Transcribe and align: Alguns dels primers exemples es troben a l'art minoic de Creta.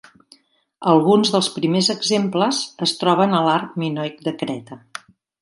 Alguns 0.93 1.29
dels 1.35 1.49
primers 1.57 1.89
exemples 1.95 2.63
es 2.87 2.95
troben 3.03 3.37
a 3.37 3.43
l'art 3.49 3.79
minoic 3.85 4.27
de 4.31 4.35
Creta. 4.43 4.81